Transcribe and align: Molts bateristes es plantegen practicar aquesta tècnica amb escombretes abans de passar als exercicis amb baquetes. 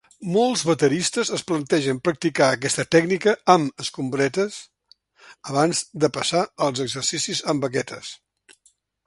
Molts 0.35 0.61
bateristes 0.67 1.29
es 1.35 1.43
plantegen 1.51 1.99
practicar 2.09 2.47
aquesta 2.53 2.85
tècnica 2.95 3.35
amb 3.57 3.85
escombretes 3.85 4.57
abans 5.53 5.83
de 6.05 6.11
passar 6.17 6.43
als 6.69 6.83
exercicis 6.89 7.45
amb 7.55 7.69
baquetes. 7.69 8.11